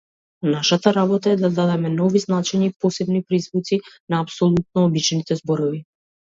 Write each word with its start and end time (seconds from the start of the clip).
Нашата 0.51 0.93
работа 0.95 1.29
е 1.33 1.37
да 1.41 1.51
дадеме 1.57 1.91
нови 1.99 2.23
значења 2.25 2.69
и 2.69 2.71
посебни 2.87 3.23
призвуци 3.29 3.81
на 3.95 4.25
апсолутно 4.27 4.89
обичните 4.91 5.43
зборови. 5.45 5.87